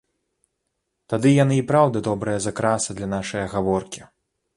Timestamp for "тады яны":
1.11-1.55